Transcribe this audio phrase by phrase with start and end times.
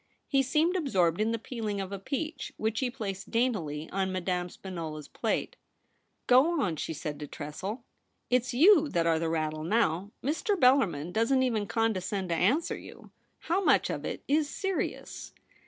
[0.27, 4.49] He seemed absorbed in the peeling of a peach, which he placed daintily on Madame
[4.49, 5.57] Spinola's plate.'
[6.25, 10.09] Go on,' said she to Tressel;* Ws you that are the rattle now.
[10.23, 10.55] Mr.
[10.59, 13.11] Bellarmin doesn't even condescend to answer you.
[13.41, 15.35] How much of it is serious